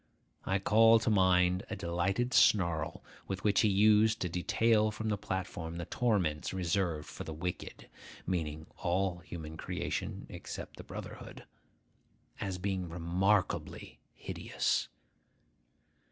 [0.47, 5.15] I call to mind a delighted snarl with which he used to detail from the
[5.17, 7.87] platform the torments reserved for the wicked
[8.25, 11.43] (meaning all human creation except the brotherhood),
[12.39, 14.87] as being remarkably hideous.